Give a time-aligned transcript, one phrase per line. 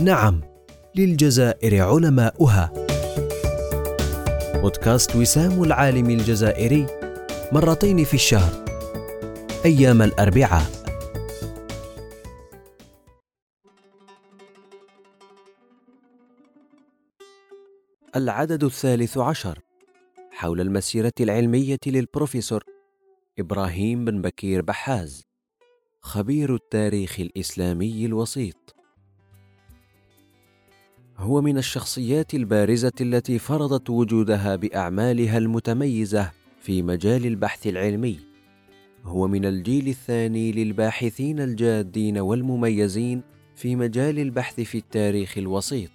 [0.00, 0.40] نعم
[0.94, 2.72] للجزائر علماؤها.
[4.54, 6.86] بودكاست وسام العالم الجزائري
[7.52, 8.64] مرتين في الشهر
[9.64, 10.70] أيام الأربعاء.
[18.16, 19.58] العدد الثالث عشر
[20.30, 22.64] حول المسيرة العلمية للبروفيسور
[23.38, 25.22] إبراهيم بن بكير بحاز
[26.00, 28.81] خبير التاريخ الإسلامي الوسيط.
[31.22, 38.18] هو من الشخصيات البارزة التي فرضت وجودها بأعمالها المتميزة في مجال البحث العلمي.
[39.04, 43.22] هو من الجيل الثاني للباحثين الجادين والمميزين
[43.56, 45.90] في مجال البحث في التاريخ الوسيط.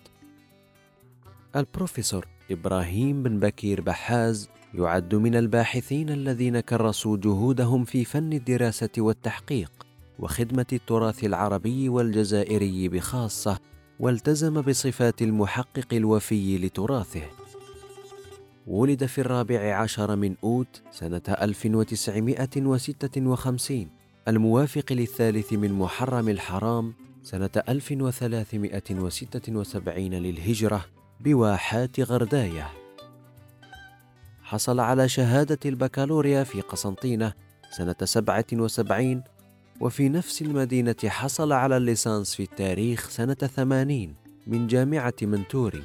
[1.56, 9.72] البروفيسور إبراهيم بن بكير بحاز يعد من الباحثين الذين كرسوا جهودهم في فن الدراسة والتحقيق
[10.20, 13.60] وخدمة التراث العربي والجزائري بخاصة
[14.00, 17.22] والتزم بصفات المحقق الوفي لتراثه.
[18.68, 23.88] ولد في الرابع عشر من أوت سنة 1956
[24.28, 30.86] الموافق للثالث من محرم الحرام سنة 1376 للهجرة
[31.20, 32.70] بواحات غرداية.
[34.44, 37.34] حصل على شهادة البكالوريا في قسنطينة
[37.78, 39.24] سنة 77
[39.82, 44.16] وفي نفس المدينة حصل على الليسانس في التاريخ سنة 80
[44.48, 45.84] من جامعة منتوري.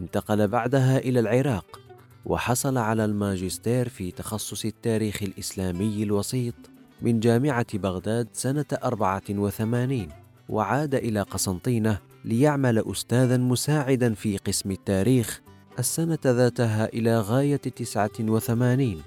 [0.00, 1.80] انتقل بعدها إلى العراق
[2.24, 6.54] وحصل على الماجستير في تخصص التاريخ الإسلامي الوسيط
[7.02, 10.08] من جامعة بغداد سنة 84
[10.48, 15.40] وعاد إلى قسنطينة ليعمل أستاذا مساعدا في قسم التاريخ
[15.78, 19.02] السنة ذاتها إلى غاية 89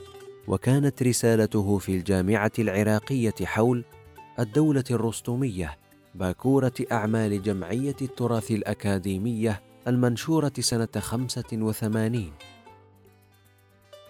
[0.48, 3.84] وكانت رسالته في الجامعة العراقية حول
[4.40, 5.78] الدولة الرستمية
[6.16, 12.32] باكورة أعمال جمعية التراث الأكاديمية المنشورة سنة 85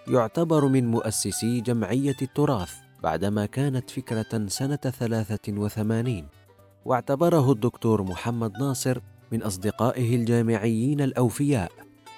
[0.07, 2.73] يعتبر من مؤسسي جمعية التراث
[3.03, 6.27] بعدما كانت فكرة سنة 83
[6.85, 8.99] واعتبره الدكتور محمد ناصر
[9.31, 11.72] من أصدقائه الجامعيين الأوفياء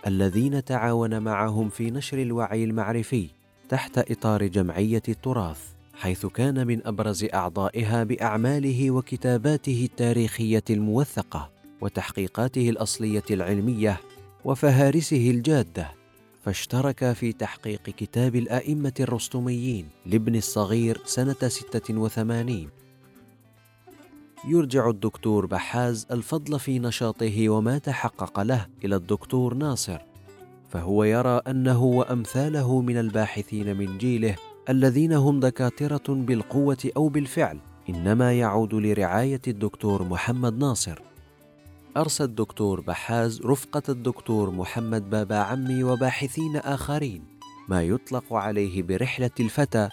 [0.07, 3.29] الذين تعاون معهم في نشر الوعي المعرفي.
[3.69, 5.59] تحت إطار جمعية التراث
[5.93, 11.49] حيث كان من أبرز أعضائها بأعماله وكتاباته التاريخية الموثقة
[11.81, 13.99] وتحقيقاته الأصلية العلمية
[14.45, 15.91] وفهارسه الجادة.
[16.45, 22.69] فاشترك في تحقيق كتاب الأئمة الرستميين لابن الصغير سنة 86
[24.47, 30.01] يرجع الدكتور بحاز الفضل في نشاطه وما تحقق له إلى الدكتور ناصر.
[30.75, 34.35] فهو يرى أنه وأمثاله من الباحثين من جيله
[34.69, 37.59] الذين هم دكاترة بالقوة أو بالفعل
[37.89, 41.01] إنما يعود لرعاية الدكتور محمد ناصر.
[41.97, 47.23] أرسى الدكتور بحاز رفقة الدكتور محمد بابا عمي وباحثين آخرين
[47.69, 49.89] ما يطلق عليه برحلة الفتى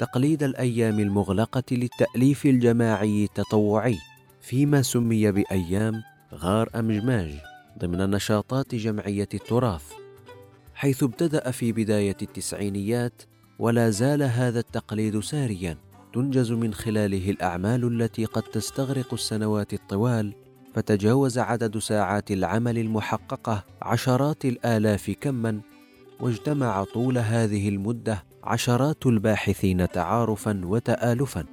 [0.00, 3.98] تقليد الأيام المغلقة للتأليف الجماعي التطوعي
[4.40, 6.02] فيما سمي بأيام
[6.34, 7.30] غار أمجماج
[7.78, 10.05] ضمن نشاطات جمعية التراث.
[10.76, 13.22] حيث ابتدأ في بداية التسعينيات
[13.58, 15.78] ولا زال هذا التقليد ساريا
[16.14, 20.34] تنجز من خلاله الأعمال التي قد تستغرق السنوات الطوال
[20.74, 25.60] فتجاوز عدد ساعات العمل المحققة عشرات الآلاف كما
[26.20, 31.44] واجتمع طول هذه المدة عشرات الباحثين تعارفا وتالفا.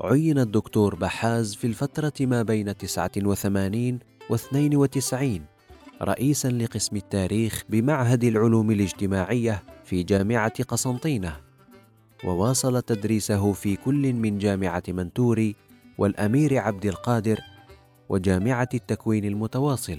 [0.00, 3.98] عين الدكتور بحاز في الفترة ما بين 89
[4.30, 5.57] و 92
[6.02, 11.36] رئيسا لقسم التاريخ بمعهد العلوم الاجتماعية في جامعة قسنطينة.
[12.24, 15.56] وواصل تدريسه في كل من جامعة منتوري
[15.98, 17.40] والأمير عبد القادر
[18.08, 19.98] وجامعة التكوين المتواصل.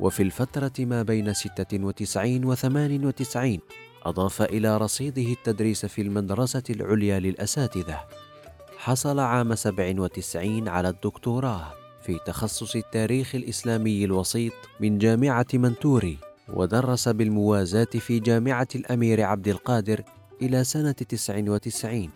[0.00, 3.60] وفي الفترة ما بين 96 و 98
[4.02, 8.00] أضاف إلى رصيده التدريس في المدرسة العليا للأساتذة.
[8.78, 11.85] حصل عام 97 على الدكتوراه.
[12.06, 16.18] في تخصص التاريخ الإسلامي الوسيط من جامعة منتوري
[16.48, 20.02] ودرس بالموازاة في جامعة الأمير عبد القادر
[20.42, 22.10] إلى سنة 99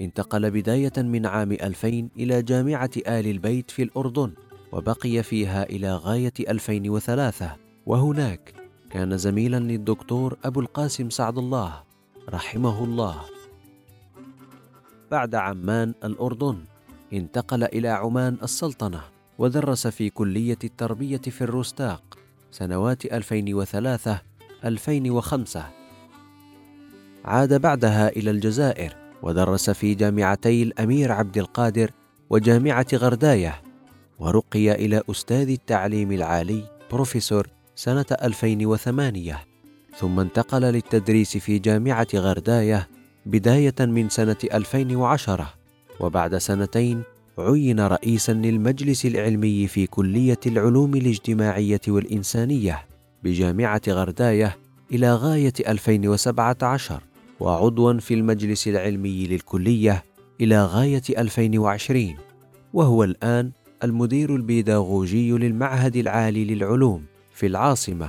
[0.00, 4.32] انتقل بداية من عام 2000 إلى جامعة آل البيت في الأردن
[4.72, 7.56] وبقي فيها إلى غاية 2003
[7.86, 8.54] وهناك
[8.90, 11.82] كان زميلا للدكتور أبو القاسم سعد الله
[12.28, 13.20] رحمه الله.
[15.10, 16.64] بعد عمان الأردن
[17.12, 19.00] انتقل إلى عمان السلطنة
[19.38, 22.18] ودرس في كلية التربية في الرستاق
[22.50, 24.20] سنوات 2003
[24.64, 25.64] 2005
[27.24, 31.90] عاد بعدها إلى الجزائر ودرس في جامعتي الأمير عبد القادر
[32.30, 33.62] وجامعة غرداية
[34.18, 39.38] ورقي إلى أستاذ التعليم العالي بروفيسور سنة 2008
[39.96, 42.88] ثم انتقل للتدريس في جامعة غرداية
[43.26, 45.54] بداية من سنة 2010
[46.00, 47.02] وبعد سنتين
[47.38, 52.86] عين رئيسا للمجلس العلمي في كلية العلوم الاجتماعية والإنسانية
[53.22, 54.56] بجامعة غرداية
[54.92, 57.00] إلى غاية 2017
[57.40, 60.04] وعضوا في المجلس العلمي للكلية
[60.40, 62.16] إلى غاية 2020
[62.74, 63.50] وهو الآن
[63.84, 67.04] المدير البيداغوجي للمعهد العالي للعلوم
[67.34, 68.08] في العاصمة.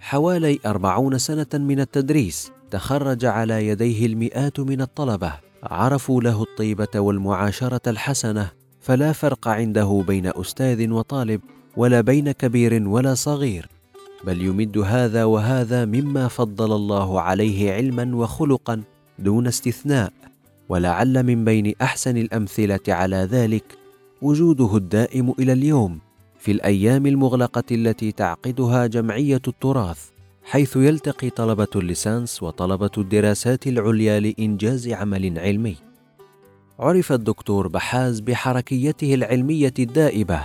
[0.00, 7.80] حوالي أربعون سنة من التدريس تخرج على يديه المئات من الطلبة عرفوا له الطيبة والمعاشرة
[7.86, 8.50] الحسنة
[8.80, 11.40] فلا فرق عنده بين أستاذ وطالب
[11.76, 13.68] ولا بين كبير ولا صغير
[14.24, 18.82] بل يمد هذا وهذا مما فضل الله عليه علما وخلقا
[19.18, 20.12] دون استثناء
[20.68, 23.64] ولعل من بين أحسن الأمثلة على ذلك
[24.22, 25.98] وجوده الدائم إلى اليوم
[26.38, 30.13] في الأيام المغلقة التي تعقدها جمعية التراث.
[30.44, 35.76] حيث يلتقي طلبة الليسانس وطلبة الدراسات العليا لإنجاز عمل علمي.
[36.78, 40.40] عرف الدكتور بحاز بحركيته العلمية الدائبة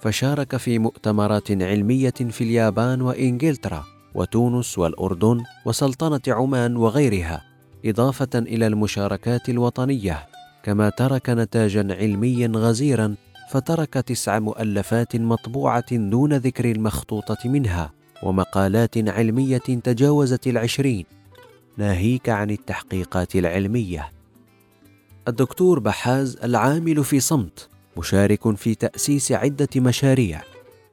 [0.00, 3.84] فشارك في مؤتمرات علمية في اليابان وإنجلترا
[4.14, 7.44] وتونس والأردن وسلطنة عمان وغيرها
[7.84, 10.26] إضافة إلى المشاركات الوطنية
[10.62, 13.14] كما ترك نتاجا علميا غزيرا
[13.50, 18.03] فترك تسع مؤلفات مطبوعة دون ذكر المخطوطة منها.
[18.22, 21.04] ومقالات علمية تجاوزت العشرين.
[21.76, 24.12] ناهيك عن التحقيقات العلمية.
[25.28, 30.42] الدكتور بحاز العامل في صمت مشارك في تأسيس عدة مشاريع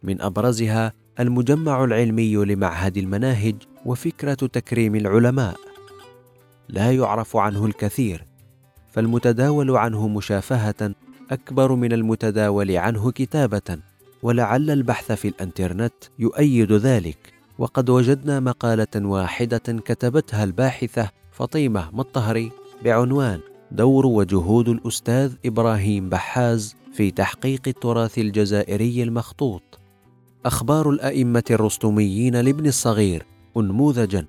[0.04, 5.56] من أبرزها المجمع العلمي لمعهد المناهج وفكرة تكريم العلماء.
[6.70, 8.26] لا يعرف عنه الكثير
[8.92, 10.92] فالمتداول عنه مشافهة
[11.32, 13.80] أكبر من المتداول عنه كتابة.
[14.24, 17.34] ولعل البحث في الانترنت يؤيد ذلك.
[17.58, 22.52] وقد وجدنا مقالة واحدة كتبتها الباحثة فطيمة مطهري
[22.84, 23.40] بعنوان
[23.72, 29.80] دور وجهود الأستاذ إبراهيم بحاز في تحقيق التراث الجزائري المخطوط.
[30.46, 33.26] أخبار الأئمة الرستميين لابن الصغير
[33.58, 34.26] انموذجا.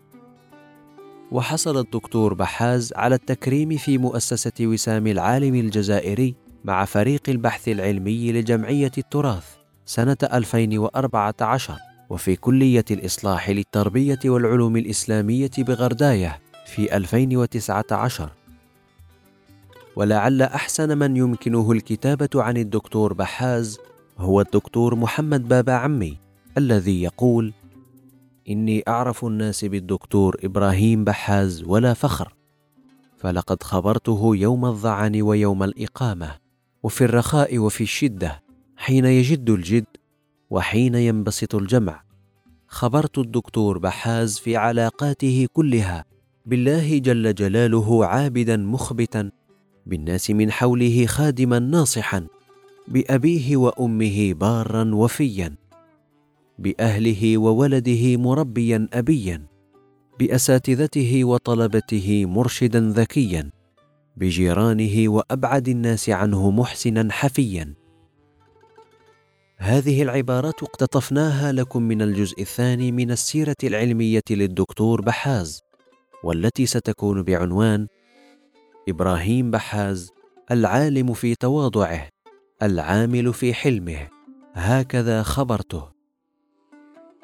[1.33, 6.35] وحصل الدكتور بحاز على التكريم في مؤسسة وسام العالم الجزائري
[6.65, 9.62] مع فريق البحث العلمي لجمعية التراث.
[9.85, 11.79] سنة 2014
[12.11, 18.31] وفي كلية الإصلاح للتربية والعلوم الإسلامية بغرداية في 2019
[19.97, 23.79] ولعل أحسن من يمكنه الكتابة عن الدكتور بحاز
[24.19, 26.19] هو الدكتور محمد بابا عمي
[26.59, 27.53] الذي يقول
[28.49, 32.35] إني أعرف الناس بالدكتور إبراهيم بحاز ولا فخر
[33.19, 36.35] فلقد خبرته يوم الظعن ويوم الإقامة
[36.83, 38.42] وفي الرخاء وفي الشدة
[38.83, 39.85] حين يجد الجد
[40.51, 42.03] وحين ينبسط الجمع.
[42.69, 46.05] خبرت الدكتور بحاز في علاقاته كلها
[46.47, 49.31] بالله جل جلاله عابدا مخبتا
[49.87, 52.27] بالناس من حوله خادما ناصحا
[52.89, 55.55] بأبيه وأمه بارا وفيا
[56.59, 59.47] بأهله وولده مربيا أبيا
[60.19, 63.51] بأساتذته وطلبته مرشدا ذكيا
[64.17, 67.82] بجيرانه وأبعد الناس عنه محسنا حفيا
[69.63, 75.61] هذه العبارات اقتطفناها لكم من الجزء الثاني من السيرة العلمية للدكتور بحاز
[76.25, 77.87] والتي ستكون بعنوان
[78.89, 80.11] إبراهيم بحاز
[80.51, 82.09] العالم في تواضعه
[82.63, 84.09] العامل في حلمه.
[84.55, 85.89] هكذا خبرته.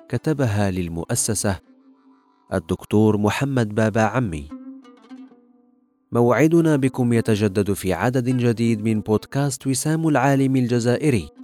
[0.09, 1.59] كتبها للمؤسسة
[2.53, 4.49] الدكتور محمد بابا عمي.
[6.13, 11.38] موعدنا بكم يتجدد في عدد جديد من بودكاست وسام العالم الجزائري.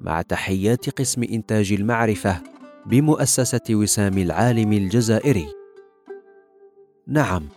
[0.00, 2.42] مع تحيات قسم إنتاج المعرفة
[2.86, 5.46] بمؤسسة وسام العالم الجزائري.
[7.06, 7.48] نعم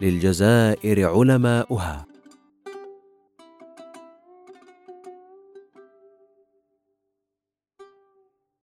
[0.00, 2.06] للجزائر علماؤها.